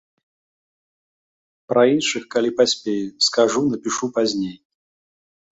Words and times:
Пра 1.73 1.83
іншых, 1.95 2.23
калі 2.37 2.51
паспею, 2.63 3.05
скажу, 3.29 3.61
напішу 3.75 4.05
пазней. 4.17 4.57